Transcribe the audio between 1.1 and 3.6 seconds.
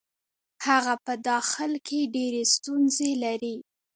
داخل کې ډېرې ستونزې لري.